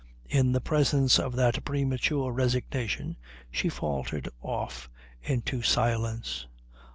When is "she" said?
3.51-3.69